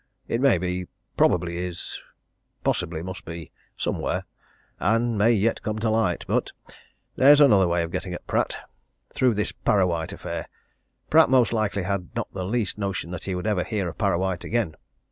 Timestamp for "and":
4.79-5.15